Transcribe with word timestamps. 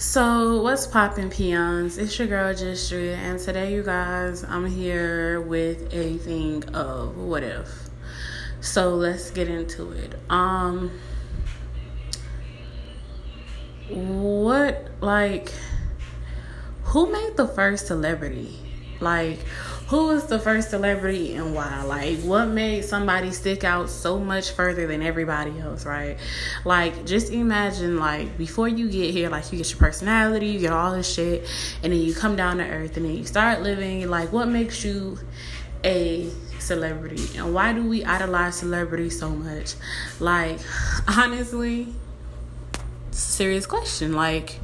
So, 0.00 0.62
what's 0.62 0.86
poppin' 0.86 1.28
peons? 1.28 1.98
It's 1.98 2.16
your 2.20 2.28
girl 2.28 2.54
Justria, 2.54 3.16
and 3.16 3.36
today, 3.36 3.72
you 3.74 3.82
guys, 3.82 4.44
I'm 4.44 4.64
here 4.64 5.40
with 5.40 5.92
a 5.92 6.18
thing 6.18 6.62
of 6.72 7.16
what 7.16 7.42
if. 7.42 7.68
So, 8.60 8.94
let's 8.94 9.32
get 9.32 9.48
into 9.48 9.90
it. 9.90 10.14
Um, 10.30 10.92
what, 13.88 14.88
like, 15.00 15.52
who 16.84 17.10
made 17.10 17.36
the 17.36 17.48
first 17.48 17.88
celebrity? 17.88 18.56
Like, 19.00 19.40
who 19.88 20.08
was 20.08 20.26
the 20.26 20.38
first 20.38 20.68
celebrity 20.68 21.34
and 21.34 21.54
why? 21.54 21.82
Like, 21.82 22.18
what 22.18 22.46
made 22.46 22.84
somebody 22.84 23.30
stick 23.30 23.64
out 23.64 23.88
so 23.88 24.18
much 24.18 24.50
further 24.50 24.86
than 24.86 25.02
everybody 25.02 25.58
else, 25.58 25.86
right? 25.86 26.18
Like, 26.66 27.06
just 27.06 27.32
imagine, 27.32 27.96
like, 27.96 28.36
before 28.36 28.68
you 28.68 28.90
get 28.90 29.12
here, 29.12 29.30
like, 29.30 29.50
you 29.50 29.56
get 29.56 29.70
your 29.70 29.78
personality, 29.78 30.48
you 30.48 30.60
get 30.60 30.74
all 30.74 30.92
this 30.92 31.10
shit, 31.10 31.48
and 31.82 31.90
then 31.90 32.00
you 32.00 32.14
come 32.14 32.36
down 32.36 32.58
to 32.58 32.64
earth 32.64 32.98
and 32.98 33.06
then 33.06 33.16
you 33.16 33.24
start 33.24 33.62
living. 33.62 34.06
Like, 34.10 34.30
what 34.30 34.48
makes 34.48 34.84
you 34.84 35.18
a 35.82 36.28
celebrity? 36.58 37.38
And 37.38 37.54
why 37.54 37.72
do 37.72 37.82
we 37.88 38.04
idolize 38.04 38.56
celebrities 38.56 39.18
so 39.18 39.30
much? 39.30 39.74
Like, 40.20 40.58
honestly, 41.08 41.94
serious 43.10 43.64
question. 43.64 44.12
Like, 44.12 44.60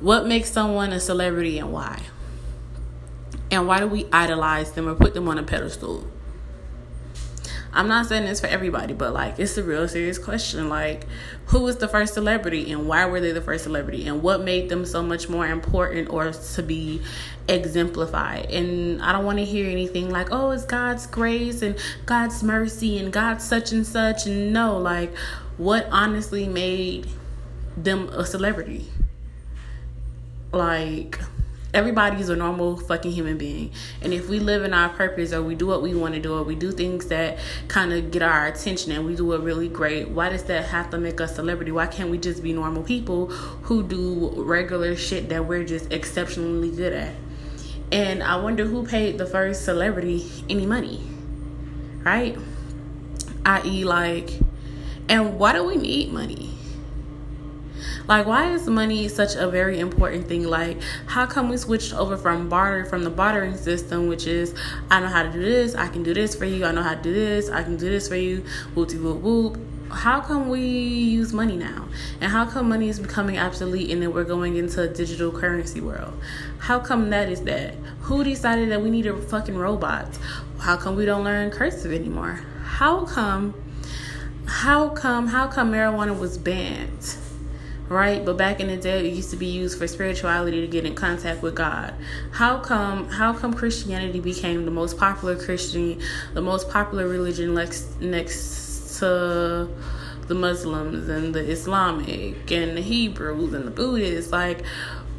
what 0.00 0.26
makes 0.26 0.52
someone 0.52 0.92
a 0.92 1.00
celebrity 1.00 1.58
and 1.58 1.72
why? 1.72 2.02
And 3.50 3.66
why 3.66 3.78
do 3.80 3.86
we 3.86 4.06
idolize 4.12 4.72
them 4.72 4.88
or 4.88 4.94
put 4.94 5.14
them 5.14 5.28
on 5.28 5.38
a 5.38 5.42
pedestal? 5.42 6.06
I'm 7.76 7.88
not 7.88 8.06
saying 8.06 8.24
this 8.24 8.40
for 8.40 8.46
everybody, 8.46 8.94
but 8.94 9.12
like 9.12 9.38
it's 9.38 9.58
a 9.58 9.62
real 9.62 9.86
serious 9.86 10.18
question. 10.18 10.70
Like, 10.70 11.06
who 11.48 11.60
was 11.60 11.76
the 11.76 11.86
first 11.86 12.14
celebrity 12.14 12.72
and 12.72 12.88
why 12.88 13.04
were 13.04 13.20
they 13.20 13.32
the 13.32 13.42
first 13.42 13.64
celebrity 13.64 14.08
and 14.08 14.22
what 14.22 14.40
made 14.40 14.70
them 14.70 14.86
so 14.86 15.02
much 15.02 15.28
more 15.28 15.46
important 15.46 16.08
or 16.08 16.32
to 16.32 16.62
be 16.62 17.02
exemplified? 17.48 18.50
And 18.50 19.02
I 19.02 19.12
don't 19.12 19.26
want 19.26 19.38
to 19.38 19.44
hear 19.44 19.70
anything 19.70 20.08
like, 20.08 20.28
oh, 20.32 20.52
it's 20.52 20.64
God's 20.64 21.06
grace 21.06 21.60
and 21.60 21.76
God's 22.06 22.42
mercy 22.42 22.98
and 22.98 23.12
God's 23.12 23.44
such 23.44 23.72
and 23.72 23.86
such. 23.86 24.24
And 24.24 24.54
no, 24.54 24.78
like, 24.78 25.14
what 25.58 25.86
honestly 25.90 26.48
made 26.48 27.06
them 27.76 28.08
a 28.08 28.24
celebrity? 28.24 28.86
Like, 30.50 31.20
everybody's 31.76 32.30
a 32.30 32.34
normal 32.34 32.78
fucking 32.78 33.12
human 33.12 33.36
being. 33.36 33.70
And 34.00 34.14
if 34.14 34.30
we 34.30 34.38
live 34.40 34.64
in 34.64 34.72
our 34.72 34.88
purpose 34.88 35.34
or 35.34 35.42
we 35.42 35.54
do 35.54 35.66
what 35.66 35.82
we 35.82 35.94
want 35.94 36.14
to 36.14 36.20
do 36.20 36.32
or 36.32 36.42
we 36.42 36.54
do 36.54 36.72
things 36.72 37.08
that 37.08 37.38
kind 37.68 37.92
of 37.92 38.10
get 38.10 38.22
our 38.22 38.46
attention 38.46 38.92
and 38.92 39.04
we 39.04 39.14
do 39.14 39.30
it 39.34 39.42
really 39.42 39.68
great, 39.68 40.08
why 40.08 40.30
does 40.30 40.44
that 40.44 40.64
have 40.64 40.88
to 40.90 40.98
make 40.98 41.20
us 41.20 41.36
celebrity? 41.36 41.70
Why 41.70 41.86
can't 41.86 42.10
we 42.10 42.16
just 42.16 42.42
be 42.42 42.54
normal 42.54 42.82
people 42.82 43.26
who 43.26 43.82
do 43.82 44.32
regular 44.42 44.96
shit 44.96 45.28
that 45.28 45.44
we're 45.44 45.64
just 45.64 45.92
exceptionally 45.92 46.70
good 46.70 46.94
at? 46.94 47.14
And 47.92 48.22
I 48.22 48.36
wonder 48.36 48.64
who 48.64 48.86
paid 48.86 49.18
the 49.18 49.26
first 49.26 49.66
celebrity 49.66 50.24
any 50.48 50.64
money, 50.64 51.02
right? 52.02 52.38
I.e., 53.44 53.84
like, 53.84 54.30
and 55.10 55.38
why 55.38 55.52
do 55.52 55.62
we 55.62 55.76
need 55.76 56.10
money? 56.10 56.55
Like, 58.08 58.24
why 58.24 58.52
is 58.52 58.68
money 58.68 59.08
such 59.08 59.34
a 59.34 59.48
very 59.48 59.80
important 59.80 60.28
thing? 60.28 60.44
Like, 60.44 60.80
how 61.06 61.26
come 61.26 61.48
we 61.48 61.56
switched 61.56 61.92
over 61.92 62.16
from 62.16 62.48
barter 62.48 62.84
from 62.84 63.02
the 63.02 63.10
bartering 63.10 63.56
system, 63.56 64.06
which 64.06 64.28
is 64.28 64.54
I 64.90 65.00
know 65.00 65.08
how 65.08 65.24
to 65.24 65.32
do 65.32 65.40
this, 65.40 65.74
I 65.74 65.88
can 65.88 66.04
do 66.04 66.14
this 66.14 66.34
for 66.34 66.44
you, 66.44 66.64
I 66.64 66.72
know 66.72 66.82
how 66.82 66.94
to 66.94 67.02
do 67.02 67.12
this, 67.12 67.50
I 67.50 67.64
can 67.64 67.76
do 67.76 67.90
this 67.90 68.08
for 68.08 68.14
you, 68.14 68.44
whoop 68.74 68.92
whoop 68.92 69.20
whoop. 69.22 69.58
How 69.90 70.20
come 70.20 70.48
we 70.48 70.60
use 70.60 71.32
money 71.32 71.56
now? 71.56 71.88
And 72.20 72.30
how 72.30 72.44
come 72.44 72.68
money 72.68 72.88
is 72.88 72.98
becoming 72.98 73.38
obsolete 73.38 73.90
and 73.90 74.02
then 74.02 74.12
we're 74.12 74.24
going 74.24 74.56
into 74.56 74.82
a 74.82 74.88
digital 74.88 75.30
currency 75.30 75.80
world? 75.80 76.12
How 76.58 76.80
come 76.80 77.10
that 77.10 77.28
is 77.28 77.42
that? 77.42 77.74
Who 78.02 78.24
decided 78.24 78.70
that 78.70 78.82
we 78.82 78.90
need 78.90 79.06
a 79.06 79.16
fucking 79.16 79.56
robots? 79.56 80.18
How 80.58 80.76
come 80.76 80.96
we 80.96 81.06
don't 81.06 81.24
learn 81.24 81.50
cursive 81.50 81.92
anymore? 81.92 82.40
How 82.64 83.04
come 83.04 83.54
how 84.46 84.90
come 84.90 85.26
how 85.26 85.48
come 85.48 85.72
marijuana 85.72 86.16
was 86.16 86.38
banned? 86.38 87.16
Right? 87.88 88.24
But 88.24 88.36
back 88.36 88.60
in 88.60 88.68
the 88.68 88.76
day, 88.76 89.06
it 89.06 89.14
used 89.14 89.30
to 89.30 89.36
be 89.36 89.46
used 89.46 89.78
for 89.78 89.86
spirituality 89.86 90.60
to 90.60 90.66
get 90.66 90.84
in 90.84 90.94
contact 90.94 91.42
with 91.42 91.54
God. 91.54 91.94
How 92.32 92.58
come? 92.58 93.08
How 93.08 93.32
come 93.32 93.54
Christianity 93.54 94.20
became 94.20 94.64
the 94.64 94.70
most 94.70 94.98
popular 94.98 95.36
Christian, 95.36 96.00
the 96.34 96.42
most 96.42 96.70
popular 96.70 97.06
religion 97.08 97.54
next 97.54 98.00
next 98.00 98.98
to 98.98 99.68
the 100.26 100.34
Muslims 100.34 101.08
and 101.08 101.34
the 101.34 101.48
Islamic 101.48 102.50
and 102.50 102.76
the 102.76 102.82
Hebrews 102.82 103.52
and 103.52 103.66
the 103.66 103.70
Buddhists? 103.70 104.32
Like, 104.32 104.62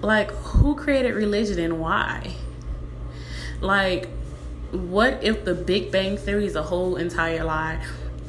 like 0.01 0.31
who 0.31 0.75
created 0.75 1.13
religion 1.13 1.59
and 1.59 1.79
why? 1.79 2.35
Like, 3.61 4.09
what 4.71 5.23
if 5.23 5.45
the 5.45 5.55
Big 5.55 5.91
Bang 5.91 6.17
Theory 6.17 6.45
is 6.45 6.55
a 6.55 6.63
whole 6.63 6.97
entire 6.97 7.43
lie? 7.43 7.83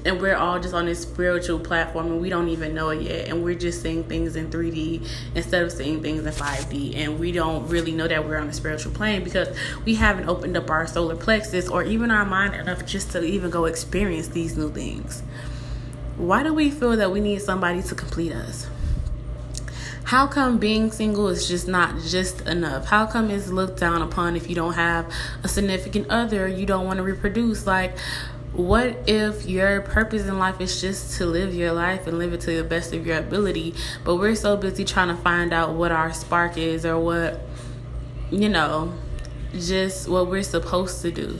And 0.08 0.22
we're 0.22 0.34
all 0.34 0.58
just 0.58 0.72
on 0.72 0.86
this 0.86 1.02
spiritual 1.02 1.60
platform 1.60 2.06
and 2.06 2.20
we 2.20 2.30
don't 2.30 2.48
even 2.48 2.74
know 2.74 2.88
it 2.88 3.02
yet 3.02 3.28
and 3.28 3.44
we're 3.44 3.54
just 3.54 3.82
seeing 3.82 4.02
things 4.04 4.36
in 4.36 4.50
3D 4.50 5.06
instead 5.34 5.62
of 5.62 5.70
seeing 5.70 6.02
things 6.02 6.24
in 6.24 6.32
5D 6.32 6.96
and 6.96 7.20
we 7.20 7.30
don't 7.30 7.68
really 7.68 7.92
know 7.92 8.08
that 8.08 8.26
we're 8.26 8.38
on 8.38 8.48
a 8.48 8.52
spiritual 8.52 8.90
plane 8.92 9.22
because 9.22 9.54
we 9.84 9.94
haven't 9.96 10.26
opened 10.26 10.56
up 10.56 10.70
our 10.70 10.86
solar 10.86 11.14
plexus 11.14 11.68
or 11.68 11.82
even 11.82 12.10
our 12.10 12.24
mind 12.24 12.54
enough 12.54 12.86
just 12.86 13.10
to 13.12 13.22
even 13.22 13.50
go 13.50 13.66
experience 13.66 14.28
these 14.28 14.56
new 14.56 14.70
things. 14.70 15.22
Why 16.16 16.42
do 16.42 16.54
we 16.54 16.70
feel 16.70 16.96
that 16.96 17.12
we 17.12 17.20
need 17.20 17.42
somebody 17.42 17.82
to 17.82 17.94
complete 17.94 18.32
us? 18.32 18.66
How 20.04 20.26
come 20.26 20.56
being 20.56 20.90
single 20.90 21.28
is 21.28 21.46
just 21.46 21.68
not 21.68 22.00
just 22.00 22.40
enough? 22.48 22.86
How 22.86 23.04
come 23.04 23.30
it's 23.30 23.48
looked 23.48 23.78
down 23.78 24.00
upon 24.00 24.36
if 24.36 24.48
you 24.48 24.54
don't 24.54 24.72
have 24.72 25.12
a 25.44 25.48
significant 25.48 26.08
other, 26.08 26.48
you 26.48 26.64
don't 26.64 26.86
want 26.86 26.96
to 26.96 27.02
reproduce? 27.02 27.66
Like, 27.66 27.94
what 28.52 29.08
if 29.08 29.46
your 29.46 29.82
purpose 29.82 30.26
in 30.26 30.38
life 30.38 30.60
is 30.60 30.80
just 30.80 31.18
to 31.18 31.26
live 31.26 31.54
your 31.54 31.72
life 31.72 32.06
and 32.06 32.18
live 32.18 32.32
it 32.32 32.40
to 32.42 32.56
the 32.56 32.64
best 32.64 32.92
of 32.92 33.06
your 33.06 33.18
ability? 33.18 33.74
But 34.04 34.16
we're 34.16 34.34
so 34.34 34.56
busy 34.56 34.84
trying 34.84 35.08
to 35.08 35.22
find 35.22 35.52
out 35.52 35.74
what 35.74 35.92
our 35.92 36.12
spark 36.12 36.56
is 36.56 36.84
or 36.84 36.98
what 36.98 37.40
you 38.30 38.48
know 38.48 38.92
just 39.54 40.08
what 40.08 40.28
we're 40.28 40.42
supposed 40.42 41.02
to 41.02 41.10
do. 41.10 41.38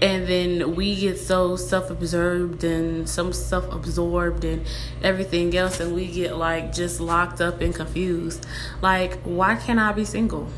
And 0.00 0.26
then 0.26 0.74
we 0.74 0.96
get 0.96 1.18
so 1.18 1.54
self-absorbed 1.54 2.64
and 2.64 3.08
some 3.08 3.32
self-absorbed 3.32 4.44
and 4.44 4.66
everything 5.00 5.56
else 5.56 5.78
and 5.78 5.94
we 5.94 6.08
get 6.08 6.36
like 6.36 6.72
just 6.72 7.00
locked 7.00 7.40
up 7.40 7.60
and 7.60 7.72
confused. 7.72 8.44
Like 8.80 9.20
why 9.22 9.54
can't 9.54 9.78
i 9.78 9.92
be 9.92 10.04
single 10.04 10.48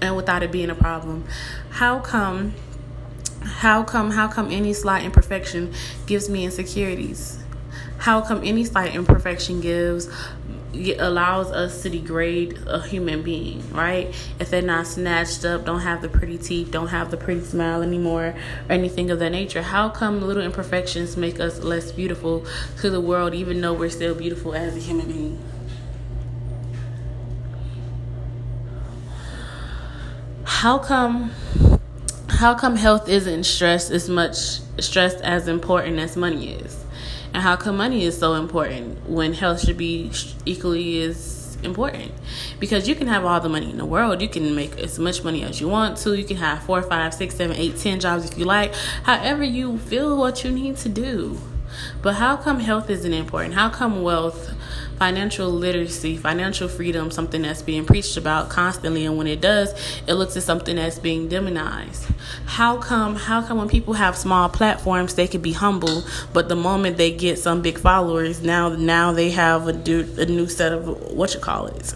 and 0.00 0.16
without 0.16 0.42
it 0.42 0.50
being 0.50 0.70
a 0.70 0.74
problem? 0.74 1.24
How 1.70 2.00
come 2.00 2.54
how 3.48 3.82
come 3.82 4.10
how 4.10 4.28
come 4.28 4.50
any 4.50 4.72
slight 4.72 5.04
imperfection 5.04 5.72
gives 6.06 6.28
me 6.28 6.44
insecurities? 6.44 7.38
How 7.98 8.20
come 8.20 8.42
any 8.44 8.64
slight 8.64 8.94
imperfection 8.94 9.60
gives 9.60 10.08
allows 10.98 11.50
us 11.50 11.82
to 11.82 11.88
degrade 11.88 12.58
a 12.66 12.80
human 12.80 13.22
being, 13.22 13.68
right? 13.72 14.14
If 14.38 14.50
they're 14.50 14.62
not 14.62 14.86
snatched 14.86 15.44
up, 15.44 15.64
don't 15.64 15.80
have 15.80 16.02
the 16.02 16.08
pretty 16.08 16.38
teeth, 16.38 16.70
don't 16.70 16.88
have 16.88 17.10
the 17.10 17.16
pretty 17.16 17.42
smile 17.42 17.82
anymore, 17.82 18.34
or 18.68 18.72
anything 18.72 19.10
of 19.10 19.18
that 19.18 19.32
nature, 19.32 19.62
how 19.62 19.88
come 19.88 20.22
little 20.22 20.42
imperfections 20.42 21.16
make 21.16 21.40
us 21.40 21.60
less 21.60 21.90
beautiful 21.90 22.46
to 22.80 22.90
the 22.90 23.00
world, 23.00 23.34
even 23.34 23.60
though 23.60 23.72
we're 23.72 23.90
still 23.90 24.14
beautiful 24.14 24.54
as 24.54 24.76
a 24.76 24.80
human 24.80 25.08
being? 25.08 25.42
How 30.44 30.78
come 30.78 31.30
how 32.38 32.54
come 32.54 32.76
health 32.76 33.08
isn't 33.08 33.42
stressed 33.42 33.90
as 33.90 34.08
much 34.08 34.60
stressed 34.78 35.20
as 35.22 35.48
important 35.48 35.98
as 35.98 36.16
money 36.16 36.52
is? 36.52 36.84
And 37.34 37.42
how 37.42 37.56
come 37.56 37.78
money 37.78 38.04
is 38.04 38.16
so 38.16 38.34
important 38.34 39.08
when 39.08 39.34
health 39.34 39.60
should 39.60 39.76
be 39.76 40.12
equally 40.46 41.02
as 41.02 41.58
important? 41.64 42.12
Because 42.60 42.88
you 42.88 42.94
can 42.94 43.08
have 43.08 43.24
all 43.24 43.40
the 43.40 43.48
money 43.48 43.68
in 43.68 43.76
the 43.76 43.84
world, 43.84 44.22
you 44.22 44.28
can 44.28 44.54
make 44.54 44.78
as 44.78 45.00
much 45.00 45.24
money 45.24 45.42
as 45.42 45.60
you 45.60 45.66
want 45.66 45.96
to, 45.98 46.14
you 46.14 46.24
can 46.24 46.36
have 46.36 46.62
four, 46.62 46.80
five, 46.80 47.12
six, 47.12 47.34
seven, 47.34 47.56
eight, 47.56 47.76
ten 47.76 47.98
jobs 47.98 48.30
if 48.30 48.38
you 48.38 48.44
like, 48.44 48.72
however 49.02 49.42
you 49.42 49.76
feel 49.76 50.16
what 50.16 50.44
you 50.44 50.52
need 50.52 50.76
to 50.76 50.88
do. 50.88 51.40
But 52.02 52.14
how 52.14 52.36
come 52.36 52.60
health 52.60 52.88
isn't 52.88 53.12
important? 53.12 53.54
How 53.54 53.68
come 53.68 54.02
wealth 54.02 54.54
financial 54.98 55.48
literacy, 55.48 56.16
financial 56.16 56.68
freedom, 56.68 57.10
something 57.10 57.42
that's 57.42 57.62
being 57.62 57.84
preached 57.84 58.16
about 58.16 58.50
constantly, 58.50 59.06
and 59.06 59.16
when 59.16 59.26
it 59.26 59.40
does, 59.40 59.72
it 60.06 60.14
looks 60.14 60.36
at 60.36 60.42
something 60.42 60.76
that's 60.76 60.98
being 60.98 61.28
demonized. 61.28 62.06
How 62.46 62.76
come? 62.78 63.16
How 63.16 63.42
come 63.42 63.58
when 63.58 63.68
people 63.68 63.94
have 63.94 64.16
small 64.16 64.48
platforms, 64.48 65.14
they 65.14 65.28
can 65.28 65.40
be 65.40 65.52
humble, 65.52 66.04
but 66.32 66.48
the 66.48 66.56
moment 66.56 66.96
they 66.96 67.12
get 67.12 67.38
some 67.38 67.62
big 67.62 67.78
followers, 67.78 68.42
now 68.42 68.70
now 68.70 69.12
they 69.12 69.30
have 69.30 69.68
a, 69.68 69.72
a 70.20 70.26
new 70.26 70.48
set 70.48 70.72
of 70.72 71.12
what 71.12 71.34
you 71.34 71.40
call 71.40 71.66
it 71.66 71.94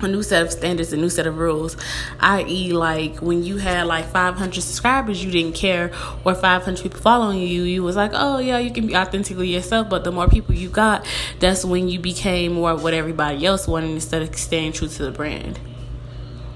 a 0.00 0.08
new 0.08 0.22
set 0.22 0.42
of 0.42 0.52
standards, 0.52 0.92
a 0.92 0.96
new 0.96 1.08
set 1.08 1.26
of 1.26 1.38
rules. 1.38 1.76
I.e., 2.20 2.72
like 2.72 3.16
when 3.16 3.42
you 3.42 3.58
had 3.58 3.86
like 3.86 4.06
500 4.06 4.54
subscribers, 4.54 5.24
you 5.24 5.30
didn't 5.30 5.54
care, 5.54 5.92
or 6.24 6.34
500 6.34 6.82
people 6.82 7.00
following 7.00 7.38
you, 7.38 7.62
you 7.62 7.82
was 7.82 7.96
like, 7.96 8.12
oh 8.14 8.38
yeah, 8.38 8.58
you 8.58 8.72
can 8.72 8.86
be 8.86 8.96
authentically 8.96 9.48
yourself. 9.48 9.88
But 9.88 10.04
the 10.04 10.12
more 10.12 10.28
people 10.28 10.54
you 10.54 10.68
got, 10.68 11.06
that's 11.40 11.64
when 11.64 11.88
you 11.88 11.98
became 11.98 12.54
more 12.54 12.76
what 12.76 12.94
everybody 12.94 13.44
else 13.46 13.66
wanted 13.66 13.90
instead 13.90 14.22
of 14.22 14.34
staying 14.36 14.72
true 14.72 14.88
to 14.88 15.02
the 15.04 15.10
brand 15.10 15.58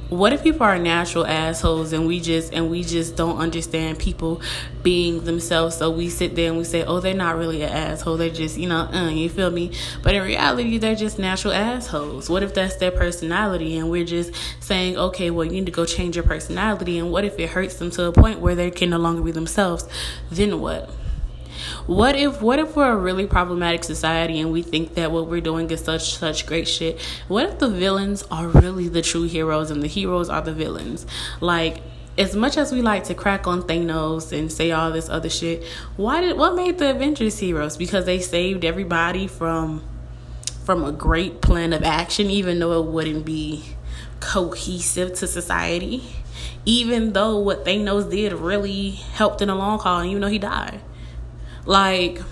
what 0.08 0.32
if 0.32 0.43
people 0.43 0.62
are 0.62 0.78
natural 0.78 1.26
assholes 1.26 1.93
and 1.93 2.06
we 2.06 2.19
just 2.20 2.55
and 2.55 2.70
we 2.70 2.82
just 2.82 3.14
don't 3.14 3.38
understand 3.38 3.99
people 3.99 4.40
being 4.82 5.25
themselves? 5.25 5.76
So 5.76 5.90
we 5.90 6.08
sit 6.08 6.34
there 6.34 6.49
and 6.49 6.58
we 6.58 6.64
say 6.64 6.82
oh 6.84 7.00
they're 7.00 7.14
not 7.14 7.37
really 7.37 7.62
an 7.62 7.70
asshole. 7.70 8.16
They're 8.16 8.31
just 8.31 8.56
you 8.56 8.69
know 8.69 8.88
uh, 8.93 9.10
you 9.10 9.28
feel 9.28 9.50
me? 9.50 9.72
But 10.02 10.14
in 10.14 10.22
reality 10.22 10.78
they're 10.78 10.94
just 10.94 11.19
natural 11.19 11.52
assholes. 11.52 12.31
What 12.31 12.43
if 12.43 12.55
that's 12.55 12.76
their 12.76 12.90
personality 12.90 13.76
and 13.76 13.90
we're 13.90 14.06
just 14.06 14.32
saying 14.60 14.96
okay 14.96 15.31
well 15.31 15.44
you 15.44 15.52
need 15.52 15.66
to 15.66 15.72
go 15.72 15.84
change 15.84 16.16
your 16.16 16.25
personality. 16.25 16.99
And 16.99 17.12
what 17.12 17.25
if 17.25 17.38
it 17.38 17.50
hurts 17.50 17.75
them 17.75 17.90
to 17.93 18.05
a 18.05 18.12
point 18.12 18.40
where 18.40 18.55
they 18.55 18.70
can 18.70 18.90
no 18.90 18.99
longer 18.99 19.22
be 19.22 19.32
themselves? 19.32 19.87
Then 20.31 20.60
what 20.60 20.90
what 21.88 22.14
if 22.17 22.43
what 22.43 22.58
if 22.58 22.76
we're 22.76 22.93
a 22.93 22.96
really 22.96 23.26
problematic 23.26 23.82
society 23.82 24.40
and 24.40 24.52
we 24.52 24.61
think 24.61 24.93
that 24.96 25.11
what 25.11 25.26
we're 25.26 25.40
doing 25.40 25.70
is 25.70 25.82
such 25.82 26.19
such 26.19 26.44
great 26.44 26.69
shit? 26.69 27.00
What 27.29 27.46
if 27.46 27.58
the 27.58 27.70
villains 27.70 28.23
are 28.31 28.46
really 28.46 28.88
the 28.88 29.00
true 29.00 29.23
heroes 29.23 29.70
and 29.70 29.82
the 29.82 29.87
heroes 29.87 30.29
are 30.29 30.43
the 30.43 30.52
villains? 30.52 31.06
Like 31.40 31.81
as 32.19 32.37
much 32.37 32.58
as 32.58 32.73
we 32.73 32.82
like 32.82 33.05
to 33.05 33.14
crack 33.14 33.46
on 33.46 33.62
Thanos 33.62 34.38
and 34.38 34.52
say 34.52 34.70
all 34.70 34.93
this 34.93 35.08
other 35.08 35.31
shit, 35.31 35.64
why 35.96 36.20
did 36.20 36.37
what 36.37 36.55
made 36.55 36.76
the 36.76 36.90
Avengers 36.90 37.38
heroes? 37.38 37.79
Because 37.79 38.05
they 38.05 38.20
saved 38.20 38.67
everybody 38.67 39.26
from 39.26 39.82
from 40.67 40.84
a 40.84 40.93
great 40.93 41.41
plan 41.41 41.73
of 41.73 41.82
action, 41.82 42.29
even 42.29 42.58
though 42.58 42.82
it 42.82 42.87
wouldn't 42.87 43.25
be 43.25 43.64
cohesive 44.20 45.14
to 45.14 45.26
society. 45.26 46.02
Even 46.67 47.14
though 47.14 47.38
what 47.38 47.64
Thanos 47.64 48.11
did 48.11 48.34
really 48.34 48.91
helped 48.91 49.41
in 49.41 49.49
the 49.49 49.55
long 49.55 49.79
haul, 49.79 50.05
even 50.05 50.20
though 50.20 50.29
he 50.29 50.38
died. 50.38 50.82
Like 51.69 52.23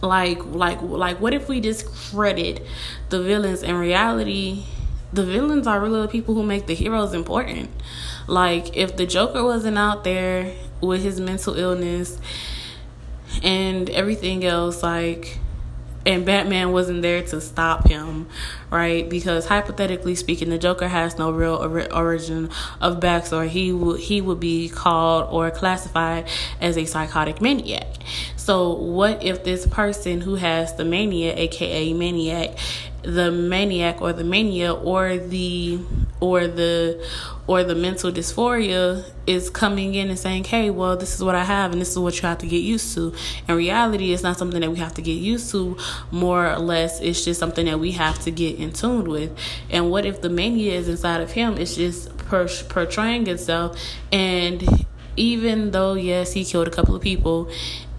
like 0.00 0.42
like 0.46 0.80
like 0.80 1.20
what 1.20 1.34
if 1.34 1.46
we 1.46 1.60
discredit 1.60 2.62
the 3.10 3.22
villains 3.22 3.62
in 3.62 3.76
reality? 3.76 4.64
The 5.12 5.26
villains 5.26 5.66
are 5.66 5.78
really 5.78 6.00
the 6.00 6.08
people 6.08 6.34
who 6.34 6.42
make 6.42 6.66
the 6.66 6.74
heroes 6.74 7.12
important. 7.12 7.68
Like 8.26 8.74
if 8.74 8.96
the 8.96 9.04
joker 9.04 9.44
wasn't 9.44 9.76
out 9.76 10.04
there 10.04 10.54
with 10.80 11.02
his 11.02 11.20
mental 11.20 11.54
illness 11.54 12.18
and 13.42 13.90
everything 13.90 14.42
else 14.42 14.82
like 14.82 15.38
and 16.06 16.26
Batman 16.26 16.72
wasn't 16.72 17.02
there 17.02 17.22
to 17.22 17.40
stop 17.40 17.88
him, 17.88 18.26
right? 18.70 19.08
Because 19.08 19.46
hypothetically 19.46 20.14
speaking, 20.14 20.50
the 20.50 20.58
Joker 20.58 20.88
has 20.88 21.18
no 21.18 21.30
real 21.30 21.54
or- 21.54 21.92
origin 21.92 22.50
of 22.80 23.00
backstory. 23.00 23.48
He 23.48 23.72
would 23.72 24.00
he 24.00 24.20
would 24.20 24.40
be 24.40 24.68
called 24.68 25.28
or 25.30 25.50
classified 25.50 26.28
as 26.60 26.76
a 26.76 26.84
psychotic 26.84 27.40
maniac. 27.40 27.86
So, 28.36 28.74
what 28.74 29.24
if 29.24 29.44
this 29.44 29.66
person 29.66 30.20
who 30.20 30.34
has 30.34 30.74
the 30.76 30.84
mania, 30.84 31.34
aka 31.36 31.92
maniac, 31.92 32.58
the 33.02 33.30
maniac 33.30 34.02
or 34.02 34.12
the 34.12 34.24
mania 34.24 34.72
or 34.72 35.16
the 35.16 35.80
or 36.24 36.46
the 36.46 37.06
or 37.46 37.62
the 37.62 37.74
mental 37.74 38.10
dysphoria 38.10 39.04
is 39.26 39.50
coming 39.50 39.94
in 39.94 40.08
and 40.08 40.18
saying, 40.18 40.44
"Hey, 40.44 40.70
well, 40.70 40.96
this 40.96 41.14
is 41.14 41.22
what 41.22 41.34
I 41.34 41.44
have, 41.44 41.72
and 41.72 41.80
this 41.82 41.90
is 41.90 41.98
what 41.98 42.14
you 42.16 42.26
have 42.26 42.38
to 42.38 42.46
get 42.46 42.62
used 42.62 42.94
to." 42.94 43.12
In 43.46 43.56
reality, 43.56 44.14
it's 44.14 44.22
not 44.22 44.38
something 44.38 44.62
that 44.62 44.70
we 44.70 44.78
have 44.78 44.94
to 44.94 45.02
get 45.02 45.18
used 45.32 45.50
to. 45.50 45.76
More 46.10 46.50
or 46.50 46.58
less, 46.58 47.00
it's 47.00 47.22
just 47.26 47.38
something 47.38 47.66
that 47.66 47.78
we 47.78 47.92
have 47.92 48.18
to 48.20 48.30
get 48.30 48.58
in 48.58 48.72
tune 48.72 49.04
with. 49.04 49.32
And 49.68 49.90
what 49.90 50.06
if 50.06 50.22
the 50.22 50.30
mania 50.30 50.72
is 50.72 50.88
inside 50.88 51.20
of 51.20 51.32
him? 51.32 51.58
It's 51.58 51.76
just 51.76 52.16
per- 52.16 52.48
portraying 52.70 53.26
itself, 53.26 53.78
and 54.10 54.86
even 55.16 55.70
though 55.72 55.94
yes, 55.94 56.32
he 56.32 56.44
killed 56.44 56.68
a 56.68 56.70
couple 56.70 56.96
of 56.96 57.02
people, 57.02 57.50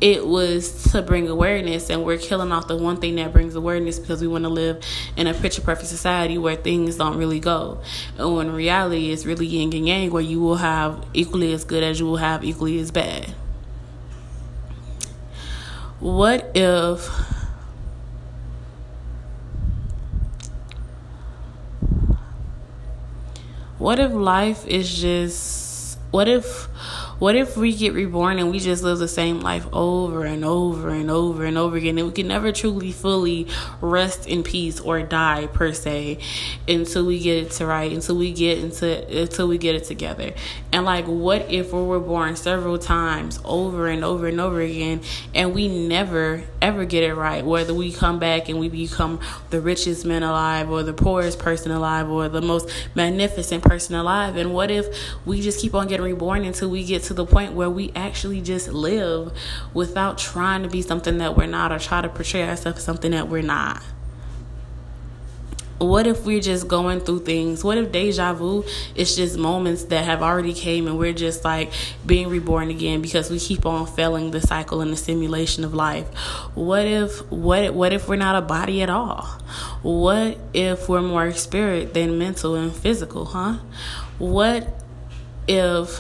it 0.02 0.28
was 0.28 0.92
to 0.92 1.02
bring 1.02 1.30
awareness 1.30 1.90
and 1.90 2.04
we're 2.04 2.18
killing 2.18 2.52
off 2.52 2.68
the 2.68 2.76
one 2.76 2.98
thing 2.98 3.16
that 3.16 3.32
brings 3.32 3.56
awareness 3.56 3.98
because 3.98 4.22
we 4.22 4.28
want 4.28 4.44
to 4.44 4.50
live 4.50 4.84
in 5.16 5.28
a 5.28 5.34
picture 5.34 5.62
perfect 5.62 5.88
society 5.88 6.38
where 6.38 6.56
things 6.56 6.98
don't 6.98 7.18
really 7.18 7.40
go. 7.40 7.82
And 8.18 8.36
when 8.36 8.52
reality 8.52 9.12
is 9.12 9.26
really 9.26 9.46
yin 9.46 9.74
and 9.74 9.88
yang 9.88 10.12
where 10.12 10.22
you 10.22 10.42
will 10.42 10.58
have 10.58 11.06
equally 11.14 11.54
as 11.54 11.64
good 11.64 11.82
as 11.82 12.00
you 12.00 12.06
will 12.06 12.18
have 12.18 12.44
equally 12.44 12.78
as 12.80 12.92
bad. 12.92 13.34
What 16.02 16.52
if 16.54 17.10
what 23.78 24.00
if 24.00 24.12
life 24.12 24.68
is 24.68 24.94
just 24.94 25.98
what 26.12 26.28
if 26.28 26.68
what 27.20 27.36
if 27.36 27.56
we 27.56 27.74
get 27.74 27.94
reborn 27.94 28.40
and 28.40 28.52
we 28.52 28.60
just 28.60 28.84
live 28.84 28.98
the 28.98 29.08
same 29.08 29.40
life 29.40 29.66
over 29.72 30.26
and 30.26 30.44
over 30.44 30.90
and 30.90 31.10
over 31.10 31.46
and 31.46 31.58
over 31.58 31.78
again 31.78 31.98
and 31.98 32.08
we 32.08 32.14
can 32.14 32.28
never 32.28 32.52
truly 32.52 32.92
fully 32.92 33.48
rest 33.80 34.28
in 34.28 34.44
peace 34.44 34.80
or 34.82 35.02
die 35.02 35.48
per 35.48 35.72
se 35.72 36.20
until 36.68 37.06
we 37.06 37.20
get 37.20 37.46
it 37.46 37.52
to 37.52 37.66
right, 37.66 37.92
until 37.92 38.18
we 38.18 38.34
get 38.34 38.58
into 38.58 39.22
until 39.22 39.48
we 39.48 39.58
get 39.58 39.76
it 39.76 39.86
together. 39.86 40.34
And 40.74 40.84
like 40.84 41.06
what 41.06 41.50
if 41.50 41.72
we 41.72 41.82
were 41.82 42.02
born 42.02 42.36
several 42.36 42.78
times 42.78 43.40
over 43.46 43.88
and 43.88 44.04
over 44.04 44.28
and 44.28 44.42
over 44.42 44.60
again 44.60 45.02
and 45.34 45.54
we 45.54 45.70
never 45.88 46.44
ever 46.62 46.84
get 46.84 47.04
it 47.04 47.14
right, 47.14 47.46
whether 47.46 47.74
we 47.74 47.94
come 47.94 48.20
back 48.20 48.50
and 48.50 48.60
we 48.60 48.68
become 48.68 49.20
the 49.52 49.62
richest 49.62 50.06
man 50.06 50.24
alive 50.24 50.70
or 50.70 50.84
the 50.84 50.94
poorest 50.94 51.40
person 51.40 51.72
alive 51.72 52.10
or 52.10 52.28
the 52.28 52.42
most 52.42 52.70
magnificent 52.94 53.64
person 53.64 53.96
alive. 53.96 54.36
And 54.36 54.54
what 54.54 54.70
if 54.70 54.88
we 55.26 55.42
just 55.42 55.62
keep 55.62 55.74
on 55.74 55.88
getting 55.88 56.06
reborn 56.06 56.44
until 56.44 56.70
we 56.70 56.84
get 56.84 57.05
to 57.06 57.14
the 57.14 57.26
point 57.26 57.54
where 57.54 57.70
we 57.70 57.92
actually 57.96 58.42
just 58.42 58.70
live 58.70 59.32
without 59.74 60.18
trying 60.18 60.64
to 60.64 60.70
be 60.70 60.82
something 60.82 61.18
that 61.20 61.38
we're 61.38 61.48
not 61.48 61.72
or 61.72 61.80
try 61.80 62.02
to 62.02 62.10
portray 62.10 62.48
ourselves 62.48 62.80
as 62.80 62.84
something 62.84 63.12
that 63.12 63.28
we're 63.28 63.42
not. 63.42 63.84
What 65.78 66.08
if 66.08 66.26
we're 66.26 66.40
just 66.40 66.70
going 66.70 67.02
through 67.02 67.26
things? 67.26 67.62
What 67.62 67.78
if 67.78 67.92
deja 67.92 68.34
vu 68.34 68.64
is 68.96 69.18
just 69.18 69.38
moments 69.38 69.84
that 69.86 70.06
have 70.06 70.22
already 70.22 70.54
came 70.54 70.88
and 70.88 70.98
we're 70.98 71.12
just 71.12 71.44
like 71.44 71.74
being 72.06 72.30
reborn 72.30 72.70
again 72.70 73.02
because 73.02 73.30
we 73.30 73.40
keep 73.40 73.66
on 73.66 73.86
failing 73.86 74.32
the 74.32 74.40
cycle 74.40 74.80
and 74.80 74.94
the 74.94 74.96
simulation 74.96 75.66
of 75.66 75.74
life? 75.74 76.08
What 76.56 76.86
if 76.86 77.30
what 77.30 77.74
what 77.74 77.92
if 77.92 78.08
we're 78.08 78.16
not 78.16 78.38
a 78.38 78.42
body 78.42 78.82
at 78.84 78.90
all? 78.90 79.24
What 79.82 80.38
if 80.54 80.88
we're 80.88 81.02
more 81.02 81.34
spirit 81.34 81.94
than 81.94 82.18
mental 82.18 82.56
and 82.56 82.74
physical 82.74 83.26
huh? 83.26 83.58
What 84.18 84.82
if 85.46 86.00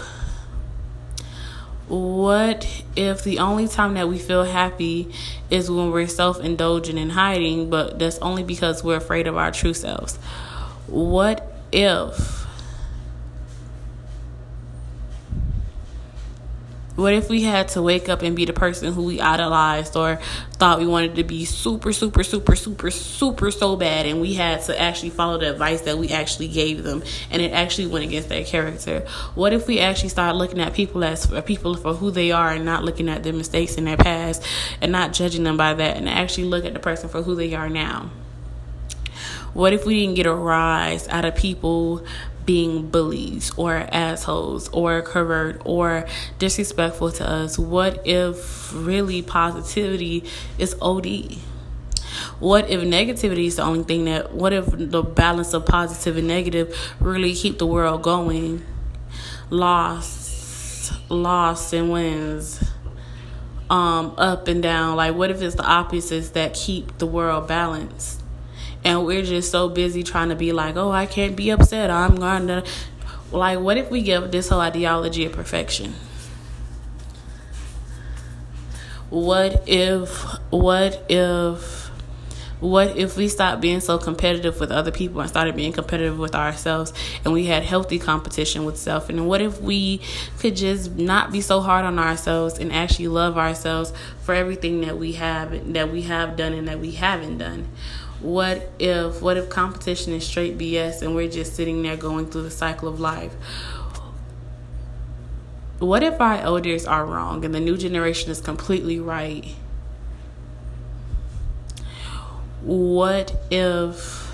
what 1.87 2.83
if 2.95 3.23
the 3.23 3.39
only 3.39 3.67
time 3.67 3.93
that 3.93 4.09
we 4.09 4.17
feel 4.17 4.43
happy 4.43 5.13
is 5.51 5.69
when 5.69 5.91
we're 5.91 6.07
self 6.07 6.39
indulgent 6.39 6.97
and 6.97 7.11
hiding, 7.11 7.69
but 7.69 7.99
that's 7.99 8.17
only 8.19 8.43
because 8.43 8.83
we're 8.83 8.97
afraid 8.97 9.27
of 9.27 9.37
our 9.37 9.51
true 9.51 9.73
selves? 9.73 10.17
What 10.87 11.55
if 11.71 12.44
What 16.95 17.13
if 17.13 17.29
we 17.29 17.41
had 17.41 17.67
to 17.69 17.81
wake 17.81 18.07
up 18.07 18.21
and 18.21 18.37
be 18.37 18.45
the 18.45 18.53
person 18.53 18.93
who 18.93 19.03
we 19.03 19.19
idolized 19.19 19.97
or 19.97 20.17
thought 20.53 20.79
we 20.79 20.87
wanted 20.87 21.15
to 21.15 21.25
be 21.25 21.43
super, 21.43 21.91
super, 21.91 22.23
super, 22.23 22.55
super, 22.55 22.89
super 22.89 23.51
so 23.51 23.75
bad, 23.75 24.05
and 24.05 24.21
we 24.21 24.35
had 24.35 24.61
to 24.63 24.79
actually 24.79 25.09
follow 25.09 25.37
the 25.37 25.51
advice 25.51 25.81
that 25.81 25.97
we 25.97 26.09
actually 26.09 26.47
gave 26.47 26.83
them, 26.83 27.03
and 27.29 27.41
it 27.41 27.51
actually 27.51 27.87
went 27.87 28.05
against 28.05 28.29
their 28.29 28.45
character? 28.45 29.01
What 29.35 29.51
if 29.51 29.67
we 29.67 29.79
actually 29.79 30.09
start 30.09 30.37
looking 30.37 30.61
at 30.61 30.73
people 30.73 31.03
as 31.03 31.31
uh, 31.31 31.41
people 31.41 31.75
for 31.75 31.95
who 31.95 32.11
they 32.11 32.31
are 32.31 32.51
and 32.51 32.63
not 32.63 32.85
looking 32.85 33.09
at 33.09 33.23
their 33.23 33.33
mistakes 33.33 33.75
in 33.75 33.83
their 33.83 33.97
past 33.97 34.41
and 34.79 34.91
not 34.93 35.11
judging 35.11 35.43
them 35.43 35.57
by 35.57 35.73
that, 35.73 35.97
and 35.97 36.07
actually 36.07 36.45
look 36.45 36.63
at 36.63 36.73
the 36.73 36.79
person 36.79 37.09
for 37.09 37.21
who 37.23 37.35
they 37.35 37.53
are 37.53 37.67
now? 37.67 38.09
What 39.53 39.73
if 39.73 39.85
we 39.85 39.99
didn't 39.99 40.15
get 40.15 40.25
a 40.25 40.33
rise 40.33 41.07
out 41.09 41.25
of 41.25 41.35
people 41.35 42.05
being 42.45 42.89
bullies 42.89 43.51
or 43.57 43.87
assholes 43.91 44.69
or 44.69 45.01
covert 45.01 45.61
or 45.65 46.07
disrespectful 46.39 47.11
to 47.13 47.29
us? 47.29 47.57
What 47.57 48.05
if 48.05 48.71
really 48.73 49.21
positivity 49.21 50.23
is 50.57 50.75
OD? 50.81 51.37
What 52.39 52.69
if 52.69 52.81
negativity 52.81 53.47
is 53.47 53.57
the 53.57 53.63
only 53.63 53.83
thing 53.83 54.05
that, 54.05 54.33
what 54.33 54.53
if 54.53 54.65
the 54.67 55.03
balance 55.03 55.53
of 55.53 55.65
positive 55.65 56.17
and 56.17 56.27
negative 56.27 56.77
really 56.99 57.33
keep 57.33 57.59
the 57.59 57.67
world 57.67 58.01
going? 58.03 58.63
Loss, 59.49 60.93
loss 61.09 61.73
and 61.73 61.91
wins, 61.91 62.63
um, 63.69 64.13
up 64.17 64.47
and 64.47 64.61
down. 64.61 64.95
Like, 64.95 65.15
what 65.15 65.31
if 65.31 65.41
it's 65.41 65.55
the 65.55 65.65
opposites 65.65 66.29
that 66.31 66.53
keep 66.53 66.97
the 66.97 67.07
world 67.07 67.47
balanced? 67.47 68.21
And 68.85 69.03
we're 69.03 69.23
just 69.23 69.51
so 69.51 69.67
busy 69.67 70.03
trying 70.03 70.29
to 70.29 70.35
be 70.35 70.51
like, 70.51 70.77
oh, 70.77 70.91
I 70.91 71.07
can't 71.07 71.35
be 71.35 71.49
upset. 71.49 71.89
I'm 71.89 72.17
to. 72.47 72.63
Like, 73.31 73.59
what 73.59 73.77
if 73.77 73.89
we 73.89 74.03
give 74.03 74.31
this 74.31 74.49
whole 74.49 74.61
ideology 74.61 75.25
of 75.25 75.33
perfection? 75.33 75.95
What 79.09 79.63
if, 79.67 80.09
what 80.51 81.03
if, 81.09 81.89
What 82.59 82.97
if 82.97 83.17
we 83.17 83.27
stopped 83.27 83.61
being 83.61 83.79
so 83.81 83.97
competitive 83.97 84.59
with 84.59 84.71
other 84.71 84.91
people 84.91 85.19
and 85.19 85.29
started 85.29 85.55
being 85.55 85.73
competitive 85.73 86.17
with 86.17 86.35
ourselves 86.35 86.93
and 87.23 87.33
we 87.33 87.45
had 87.45 87.63
healthy 87.63 87.99
competition 87.99 88.65
with 88.65 88.77
self? 88.77 89.09
And 89.09 89.27
what 89.27 89.41
if 89.41 89.59
we 89.61 90.01
could 90.39 90.55
just 90.55 90.95
not 90.95 91.31
be 91.31 91.41
so 91.41 91.59
hard 91.59 91.85
on 91.85 91.99
ourselves 91.99 92.57
and 92.57 92.71
actually 92.71 93.09
love 93.09 93.37
ourselves 93.37 93.91
for 94.21 94.33
everything 94.33 94.81
that 94.81 94.97
we 94.97 95.13
have 95.13 95.73
that 95.73 95.91
we 95.91 96.03
have 96.03 96.37
done 96.37 96.53
and 96.53 96.67
that 96.67 96.79
we 96.79 96.91
haven't 96.91 97.39
done? 97.39 97.67
What 98.21 98.69
if 98.79 99.21
what 99.21 99.37
if 99.37 99.49
competition 99.49 100.13
is 100.13 100.25
straight 100.25 100.57
BS 100.57 101.01
and 101.01 101.15
we're 101.15 101.29
just 101.29 101.55
sitting 101.55 101.81
there 101.83 101.97
going 101.97 102.27
through 102.27 102.43
the 102.43 102.51
cycle 102.51 102.87
of 102.87 102.99
life? 102.99 103.33
What 105.79 106.03
if 106.03 106.19
our 106.21 106.37
elders 106.37 106.85
are 106.85 107.05
wrong 107.05 107.43
and 107.43 107.53
the 107.53 107.59
new 107.59 107.77
generation 107.77 108.31
is 108.31 108.39
completely 108.41 108.99
right? 108.99 109.55
what 112.65 113.31
if 113.51 114.25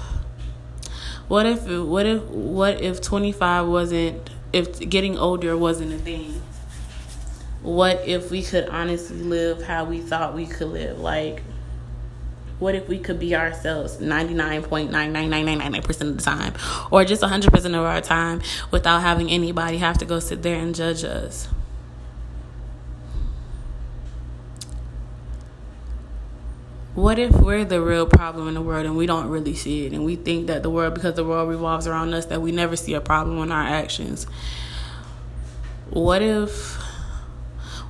what 1.28 1.46
if 1.46 1.64
what 1.68 2.06
if 2.06 2.24
what 2.24 2.82
if 2.82 3.02
25 3.02 3.68
wasn't 3.68 4.30
if 4.54 4.80
getting 4.80 5.18
older 5.18 5.58
wasn't 5.58 5.92
a 5.92 5.98
thing 5.98 6.42
what 7.62 8.02
if 8.08 8.32
we 8.32 8.42
could 8.42 8.70
honestly 8.70 9.18
live 9.18 9.62
how 9.62 9.84
we 9.84 10.00
thought 10.00 10.34
we 10.34 10.46
could 10.46 10.70
live 10.70 10.98
like 10.98 11.44
what 12.62 12.76
if 12.76 12.88
we 12.88 13.00
could 13.00 13.20
be 13.20 13.36
ourselves 13.36 13.98
99.99999% 13.98 16.02
of 16.02 16.18
the 16.18 16.24
time? 16.24 16.54
Or 16.92 17.04
just 17.04 17.24
100% 17.24 17.66
of 17.66 17.76
our 17.76 18.02
time 18.02 18.44
without 18.70 19.02
having 19.02 19.32
anybody 19.32 19.80
have 19.80 19.98
to 19.98 20.06
go 20.06 20.20
sit 20.20 20.44
there 20.44 20.58
and 20.58 20.76
judge 20.76 21.04
us? 21.04 21.48
What 26.94 27.18
if 27.18 27.32
we're 27.32 27.64
the 27.66 27.82
real 27.82 28.06
problem 28.06 28.50
in 28.50 28.54
the 28.54 28.62
world 28.62 28.86
and 28.86 28.96
we 28.96 29.08
don't 29.08 29.30
really 29.30 29.56
see 29.56 29.86
it? 29.86 29.94
And 29.94 30.06
we 30.06 30.16
think 30.16 30.46
that 30.48 30.62
the 30.62 30.70
world 30.70 30.94
because 30.94 31.16
the 31.16 31.26
world 31.26 31.50
revolves 31.50 31.88
around 31.88 32.14
us 32.14 32.28
that 32.28 32.42
we 32.42 32.52
never 32.52 32.76
see 32.76 32.94
a 32.94 33.02
problem 33.02 33.40
in 33.40 33.52
our 33.52 33.64
actions. 33.64 34.28
What 35.90 36.22
if 36.22 36.78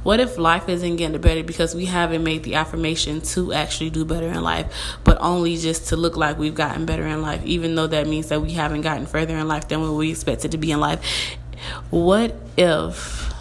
what 0.03 0.19
if 0.19 0.37
life 0.37 0.67
isn't 0.67 0.95
getting 0.95 1.19
better 1.21 1.43
because 1.43 1.75
we 1.75 1.85
haven't 1.85 2.23
made 2.23 2.43
the 2.43 2.55
affirmation 2.55 3.21
to 3.21 3.53
actually 3.53 3.89
do 3.89 4.03
better 4.03 4.27
in 4.27 4.41
life 4.41 4.71
but 5.03 5.17
only 5.21 5.57
just 5.57 5.87
to 5.89 5.95
look 5.95 6.17
like 6.17 6.37
we've 6.37 6.55
gotten 6.55 6.85
better 6.85 7.05
in 7.05 7.21
life 7.21 7.43
even 7.45 7.75
though 7.75 7.87
that 7.87 8.07
means 8.07 8.29
that 8.29 8.41
we 8.41 8.51
haven't 8.51 8.81
gotten 8.81 9.05
further 9.05 9.37
in 9.37 9.47
life 9.47 9.67
than 9.67 9.81
what 9.81 9.93
we 9.93 10.09
expected 10.11 10.51
to 10.51 10.57
be 10.57 10.71
in 10.71 10.79
life 10.79 11.37
what 11.89 12.35
if 12.57 13.31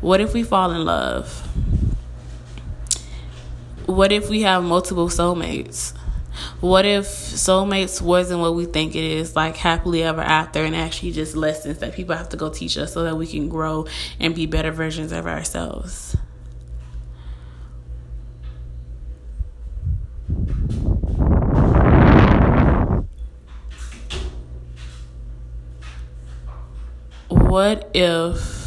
what 0.00 0.20
if 0.20 0.32
we 0.32 0.42
fall 0.42 0.70
in 0.70 0.84
love 0.84 1.46
what 3.86 4.10
if 4.10 4.28
we 4.28 4.42
have 4.42 4.64
multiple 4.64 5.08
soulmates? 5.08 5.94
What 6.60 6.84
if 6.84 7.04
soulmates 7.04 8.00
wasn't 8.00 8.40
what 8.40 8.54
we 8.54 8.64
think 8.64 8.94
it 8.94 9.04
is, 9.04 9.36
like 9.36 9.56
happily 9.56 10.02
ever 10.02 10.20
after, 10.20 10.64
and 10.64 10.74
actually 10.74 11.12
just 11.12 11.36
lessons 11.36 11.78
that 11.78 11.94
people 11.94 12.16
have 12.16 12.28
to 12.30 12.36
go 12.36 12.50
teach 12.50 12.76
us 12.78 12.92
so 12.92 13.04
that 13.04 13.16
we 13.16 13.26
can 13.26 13.48
grow 13.48 13.86
and 14.20 14.34
be 14.34 14.46
better 14.46 14.70
versions 14.70 15.12
of 15.12 15.26
ourselves? 15.26 16.16
What 27.28 27.90
if 27.94 28.66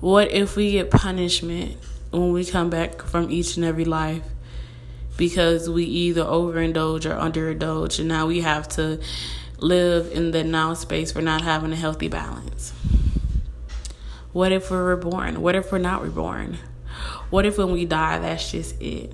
What 0.00 0.30
if 0.32 0.54
we 0.54 0.72
get 0.72 0.90
punishment 0.90 1.78
when 2.18 2.32
we 2.32 2.44
come 2.44 2.70
back 2.70 3.02
from 3.02 3.30
each 3.30 3.56
and 3.56 3.64
every 3.64 3.84
life 3.84 4.22
because 5.16 5.68
we 5.68 5.84
either 5.84 6.22
overindulge 6.22 7.06
or 7.06 7.16
underindulge, 7.16 7.98
and 7.98 8.08
now 8.08 8.26
we 8.26 8.40
have 8.40 8.68
to 8.68 9.00
live 9.58 10.10
in 10.12 10.30
the 10.32 10.42
now 10.44 10.74
space 10.74 11.12
for 11.12 11.22
not 11.22 11.42
having 11.42 11.72
a 11.72 11.76
healthy 11.76 12.08
balance? 12.08 12.72
What 14.32 14.52
if 14.52 14.70
we're 14.70 14.84
reborn? 14.84 15.40
What 15.40 15.54
if 15.54 15.70
we're 15.70 15.78
not 15.78 16.02
reborn? 16.02 16.58
What 17.30 17.46
if 17.46 17.58
when 17.58 17.72
we 17.72 17.84
die, 17.84 18.18
that's 18.18 18.50
just 18.50 18.80
it? 18.80 19.12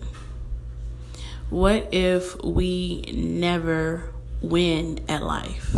What 1.51 1.93
if 1.93 2.43
we 2.43 3.03
never 3.13 4.13
win 4.41 5.01
at 5.09 5.23
life? 5.23 5.77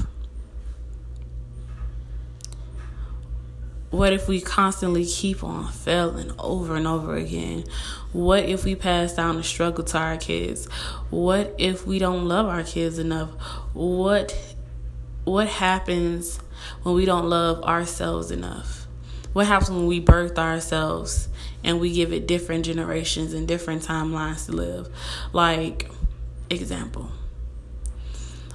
What 3.93 4.15
if 4.15 4.27
we 4.27 4.41
constantly 4.41 5.05
keep 5.05 5.45
on 5.45 5.71
failing 5.71 6.33
over 6.39 6.77
and 6.77 6.87
over 6.87 7.15
again? 7.15 7.65
What 8.13 8.45
if 8.45 8.65
we 8.65 8.75
pass 8.75 9.13
down 9.13 9.37
the 9.37 9.43
struggle 9.43 9.85
to 9.85 9.99
our 9.99 10.17
kids? 10.17 10.65
What 11.11 11.55
if 11.59 11.87
we 11.87 11.99
don't 11.99 12.27
love 12.27 12.47
our 12.47 12.63
kids 12.63 12.99
enough? 12.99 13.29
What 13.75 14.35
what 15.25 15.47
happens 15.47 16.41
when 16.85 16.95
we 16.95 17.05
don't 17.05 17.29
love 17.29 17.63
ourselves 17.65 18.31
enough? 18.31 18.87
What 19.35 19.47
happens 19.47 19.71
when 19.71 19.87
we 19.87 20.01
birth 20.01 20.39
ourselves 20.39 21.29
and 21.63 21.79
we 21.79 21.93
give 21.93 22.15
it 22.15 22.27
different 22.27 22.65
generations 22.65 23.35
and 23.35 23.47
different 23.47 23.83
timelines 23.83 24.47
to 24.47 24.53
live? 24.53 24.89
Like 25.35 25.91
example. 26.49 27.11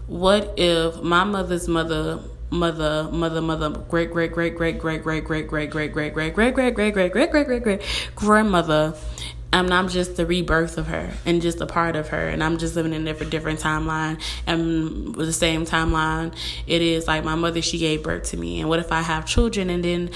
What 0.08 0.56
if 0.58 1.00
my 1.03 1.25
mother's 1.25 1.67
mother 1.67 2.22
mother, 2.50 3.10
mother, 3.12 3.42
mother, 3.42 3.70
great, 3.70 4.12
great, 4.12 4.32
great, 4.32 4.56
great, 4.56 4.80
great, 4.80 5.04
great, 5.04 5.24
great, 5.25 5.48
great, 5.48 5.72
great, 5.72 5.94
great, 5.94 6.13
great, 6.13 6.34
great, 6.34 6.54
great, 6.54 6.75
great, 6.75 6.94
great, 6.94 7.12
great, 7.12 7.32
great, 7.32 7.48
great, 7.48 7.63
great 7.63 8.12
grandmother. 8.16 8.96
And 9.54 9.74
I'm 9.74 9.88
just 9.88 10.18
the 10.18 10.25
rebirth 10.25 10.77
of 10.77 10.88
her 10.88 11.12
and 11.25 11.42
just 11.42 11.62
a 11.62 11.66
part 11.66 11.96
of 11.96 12.10
her. 12.10 12.27
And 12.27 12.44
I'm 12.44 12.58
just 12.58 12.75
living 12.75 12.94
in 12.94 13.04
a 13.04 13.06
different, 13.06 13.32
different 13.32 13.60
timeline. 13.60 14.22
And 14.46 15.16
with 15.16 15.27
the 15.27 15.34
same 15.34 15.66
timeline, 15.66 16.36
it 16.68 16.82
is 16.82 17.08
like 17.08 17.24
my 17.24 17.36
mother, 17.36 17.62
she 17.62 17.77
gave 17.77 18.04
birth 18.04 18.24
to 18.32 18.38
me. 18.38 18.60
And 18.60 18.70
what 18.70 18.80
if 18.80 18.92
I 18.92 19.01
have 19.01 19.25
children 19.25 19.70
and 19.70 19.84
then 19.84 20.10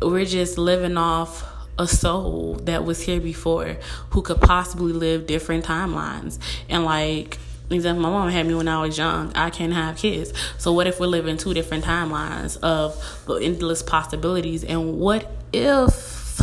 we're 0.00 0.24
just 0.24 0.56
living 0.56 0.96
off 0.96 1.44
a 1.78 1.88
soul 1.88 2.54
that 2.62 2.84
was 2.84 3.02
here 3.02 3.20
before 3.20 3.76
who 4.10 4.22
could 4.22 4.40
possibly 4.40 4.92
live 4.92 5.26
different 5.26 5.64
timelines 5.64 6.38
and 6.68 6.84
like 6.84 7.38
example, 7.70 8.02
my 8.02 8.10
mom 8.10 8.28
had 8.28 8.46
me 8.46 8.54
when 8.54 8.68
I 8.68 8.80
was 8.82 8.98
young. 8.98 9.32
I 9.34 9.50
can't 9.50 9.72
have 9.72 9.96
kids. 9.96 10.32
So 10.58 10.72
what 10.72 10.86
if 10.86 11.00
we're 11.00 11.06
living 11.06 11.36
two 11.36 11.54
different 11.54 11.84
timelines 11.84 12.58
of 12.60 13.24
the 13.26 13.36
endless 13.36 13.82
possibilities? 13.82 14.64
And 14.64 14.98
what 14.98 15.30
if, 15.52 16.40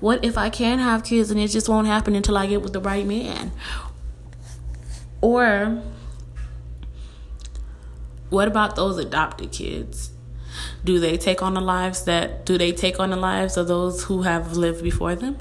what 0.00 0.24
if 0.24 0.36
I 0.36 0.50
can 0.50 0.78
have 0.80 1.02
kids 1.04 1.30
and 1.30 1.40
it 1.40 1.48
just 1.48 1.68
won't 1.68 1.86
happen 1.86 2.14
until 2.14 2.36
I 2.36 2.46
get 2.46 2.62
with 2.62 2.74
the 2.74 2.80
right 2.80 3.06
man? 3.06 3.52
Or 5.22 5.82
what 8.28 8.46
about 8.46 8.76
those 8.76 8.98
adopted 8.98 9.52
kids? 9.52 10.10
Do 10.84 10.98
they 10.98 11.16
take 11.16 11.42
on 11.42 11.54
the 11.54 11.60
lives 11.60 12.04
that 12.04 12.44
do 12.44 12.58
they 12.58 12.72
take 12.72 13.00
on 13.00 13.10
the 13.10 13.16
lives 13.16 13.56
of 13.56 13.66
those 13.66 14.04
who 14.04 14.22
have 14.22 14.56
lived 14.56 14.82
before 14.82 15.14
them? 15.14 15.38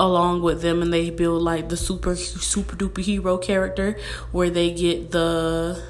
Along 0.00 0.40
with 0.40 0.62
them 0.62 0.80
and 0.80 0.92
they 0.92 1.10
build 1.10 1.42
like 1.42 1.68
the 1.68 1.76
super 1.76 2.16
super 2.16 2.74
duper 2.74 3.02
hero 3.02 3.36
character 3.36 3.98
where 4.32 4.48
they 4.48 4.72
get 4.72 5.10
the 5.10 5.80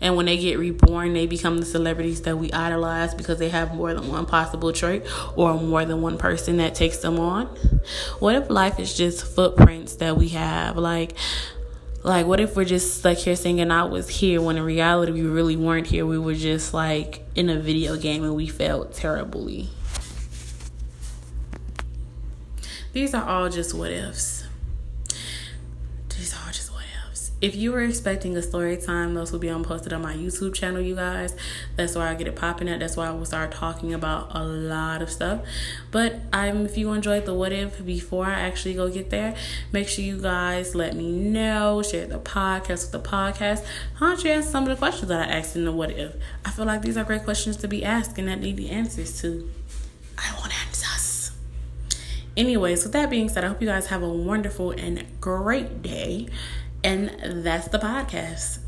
and 0.00 0.16
when 0.16 0.24
they 0.24 0.38
get 0.38 0.58
reborn 0.58 1.12
they 1.12 1.26
become 1.26 1.58
the 1.58 1.66
celebrities 1.66 2.22
that 2.22 2.38
we 2.38 2.50
idolize 2.52 3.14
because 3.14 3.38
they 3.38 3.50
have 3.50 3.74
more 3.74 3.92
than 3.92 4.08
one 4.08 4.24
possible 4.24 4.72
trait 4.72 5.02
or 5.36 5.54
more 5.54 5.84
than 5.84 6.00
one 6.00 6.16
person 6.16 6.56
that 6.56 6.74
takes 6.74 6.98
them 6.98 7.20
on. 7.20 7.46
What 8.20 8.34
if 8.36 8.48
life 8.48 8.80
is 8.80 8.96
just 8.96 9.26
footprints 9.26 9.96
that 9.96 10.16
we 10.16 10.28
have? 10.30 10.78
Like 10.78 11.14
like 12.02 12.24
what 12.24 12.40
if 12.40 12.56
we're 12.56 12.64
just 12.64 13.04
like 13.04 13.18
here 13.18 13.34
singing 13.34 13.72
i 13.72 13.82
was 13.82 14.08
here 14.08 14.40
when 14.40 14.56
in 14.56 14.62
reality 14.62 15.12
we 15.12 15.22
really 15.22 15.56
weren't 15.56 15.88
here. 15.88 16.06
We 16.06 16.18
were 16.18 16.34
just 16.34 16.72
like 16.72 17.22
in 17.34 17.50
a 17.50 17.58
video 17.58 17.96
game 17.96 18.24
and 18.24 18.34
we 18.34 18.46
felt 18.46 18.94
terribly 18.94 19.68
These 22.96 23.12
are 23.12 23.28
all 23.28 23.50
just 23.50 23.74
what 23.74 23.90
ifs. 23.90 24.44
These 26.16 26.32
are 26.32 26.46
all 26.46 26.50
just 26.50 26.72
what 26.72 26.84
ifs. 27.10 27.30
If 27.42 27.54
you 27.54 27.70
were 27.72 27.82
expecting 27.82 28.34
a 28.38 28.40
story 28.40 28.74
time, 28.78 29.12
those 29.12 29.32
will 29.32 29.38
be 29.38 29.50
on 29.50 29.64
posted 29.64 29.92
on 29.92 30.00
my 30.00 30.14
YouTube 30.14 30.54
channel, 30.54 30.80
you 30.80 30.94
guys. 30.94 31.36
That's 31.76 31.94
where 31.94 32.06
I 32.06 32.14
get 32.14 32.26
it 32.26 32.36
popping 32.36 32.70
at. 32.70 32.80
That's 32.80 32.96
why 32.96 33.08
I 33.08 33.10
will 33.10 33.26
start 33.26 33.52
talking 33.52 33.92
about 33.92 34.34
a 34.34 34.42
lot 34.42 35.02
of 35.02 35.10
stuff. 35.10 35.42
But 35.90 36.20
I'm 36.32 36.64
if 36.64 36.78
you 36.78 36.90
enjoyed 36.94 37.26
the 37.26 37.34
what 37.34 37.52
if 37.52 37.84
before 37.84 38.24
I 38.24 38.40
actually 38.40 38.72
go 38.72 38.88
get 38.88 39.10
there, 39.10 39.36
make 39.72 39.88
sure 39.88 40.02
you 40.02 40.18
guys 40.18 40.74
let 40.74 40.96
me 40.96 41.12
know. 41.12 41.82
Share 41.82 42.06
the 42.06 42.18
podcast 42.18 42.90
with 42.90 42.92
the 42.92 43.06
podcast. 43.06 43.62
How 43.96 44.14
don't 44.14 44.24
you 44.24 44.30
answer 44.30 44.48
some 44.48 44.62
of 44.62 44.70
the 44.70 44.76
questions 44.76 45.08
that 45.08 45.28
I 45.28 45.32
asked 45.32 45.54
in 45.54 45.66
the 45.66 45.72
what 45.72 45.90
if? 45.90 46.14
I 46.46 46.50
feel 46.50 46.64
like 46.64 46.80
these 46.80 46.96
are 46.96 47.04
great 47.04 47.24
questions 47.24 47.58
to 47.58 47.68
be 47.68 47.84
asked 47.84 48.16
and 48.16 48.26
that 48.28 48.40
need 48.40 48.56
the 48.56 48.70
answers 48.70 49.20
to. 49.20 49.50
I 50.16 50.32
want 50.38 50.46
answers. 50.46 50.65
Anyways, 52.36 52.82
with 52.84 52.92
that 52.92 53.08
being 53.08 53.28
said, 53.28 53.44
I 53.44 53.48
hope 53.48 53.62
you 53.62 53.68
guys 53.68 53.86
have 53.86 54.02
a 54.02 54.08
wonderful 54.08 54.72
and 54.72 55.04
great 55.20 55.82
day. 55.82 56.28
And 56.84 57.44
that's 57.44 57.68
the 57.68 57.78
podcast. 57.78 58.58